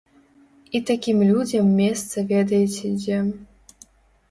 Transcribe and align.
І 0.77 0.79
такім 0.89 1.17
людзям 1.33 1.69
месца 1.83 2.25
ведаеце 2.33 2.95
дзе. 2.99 3.23